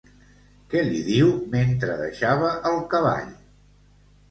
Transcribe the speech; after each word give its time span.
Què 0.71 0.81
li 0.87 1.01
diu 1.09 1.29
mentre 1.57 1.99
deixava 2.01 2.51
el 2.73 2.81
cavall? 2.97 3.31